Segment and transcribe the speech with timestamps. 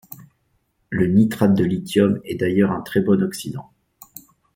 [0.89, 3.69] Le nitrate de lithium est d'ailleurs un très bon oxydant.